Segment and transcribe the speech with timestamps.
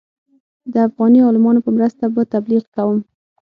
[0.73, 2.97] د افغاني عالمانو په مرسته به تبلیغ کوم.